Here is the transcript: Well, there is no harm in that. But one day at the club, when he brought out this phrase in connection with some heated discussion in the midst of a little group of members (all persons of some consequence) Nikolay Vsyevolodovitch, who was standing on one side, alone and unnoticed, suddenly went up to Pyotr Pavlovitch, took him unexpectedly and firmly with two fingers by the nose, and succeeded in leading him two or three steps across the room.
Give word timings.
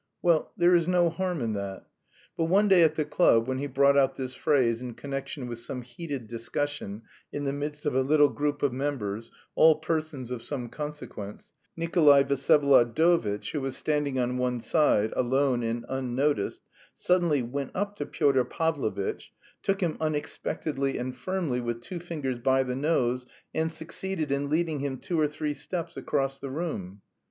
Well, 0.23 0.51
there 0.57 0.73
is 0.73 0.87
no 0.87 1.11
harm 1.11 1.41
in 1.41 1.53
that. 1.53 1.85
But 2.35 2.45
one 2.45 2.67
day 2.67 2.81
at 2.81 2.95
the 2.95 3.05
club, 3.05 3.47
when 3.47 3.59
he 3.59 3.67
brought 3.67 3.95
out 3.95 4.15
this 4.15 4.33
phrase 4.33 4.81
in 4.81 4.95
connection 4.95 5.45
with 5.47 5.59
some 5.59 5.83
heated 5.83 6.27
discussion 6.27 7.03
in 7.31 7.43
the 7.43 7.53
midst 7.53 7.85
of 7.85 7.93
a 7.93 8.01
little 8.01 8.29
group 8.29 8.63
of 8.63 8.73
members 8.73 9.29
(all 9.53 9.75
persons 9.75 10.31
of 10.31 10.41
some 10.41 10.69
consequence) 10.69 11.53
Nikolay 11.77 12.23
Vsyevolodovitch, 12.23 13.51
who 13.51 13.61
was 13.61 13.77
standing 13.77 14.17
on 14.17 14.39
one 14.39 14.59
side, 14.59 15.13
alone 15.15 15.61
and 15.61 15.85
unnoticed, 15.87 16.63
suddenly 16.95 17.43
went 17.43 17.69
up 17.75 17.95
to 17.97 18.07
Pyotr 18.07 18.43
Pavlovitch, 18.43 19.31
took 19.61 19.81
him 19.81 19.97
unexpectedly 20.01 20.97
and 20.97 21.15
firmly 21.15 21.61
with 21.61 21.79
two 21.79 21.99
fingers 21.99 22.39
by 22.39 22.63
the 22.63 22.75
nose, 22.75 23.27
and 23.53 23.71
succeeded 23.71 24.31
in 24.31 24.49
leading 24.49 24.79
him 24.79 24.97
two 24.97 25.19
or 25.19 25.27
three 25.27 25.53
steps 25.53 25.95
across 25.95 26.39
the 26.39 26.49
room. 26.49 27.03